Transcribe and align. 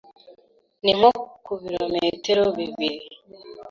Ni 0.83 0.91
nko 0.97 1.11
ku 1.45 1.53
bilometero 1.61 2.43
bibiri. 2.57 3.07